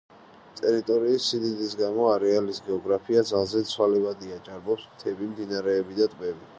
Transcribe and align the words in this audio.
ტერიტორიის 0.59 1.27
სიდიდის 1.33 1.75
გამო, 1.83 2.07
არეალის 2.13 2.63
გეოგრაფია 2.71 3.25
ძალზედ 3.33 3.71
ცვალებადია, 3.75 4.43
ჭარბობს 4.49 4.93
მთები, 4.95 5.33
მდინარეები 5.35 6.05
და 6.05 6.15
ტბები. 6.17 6.49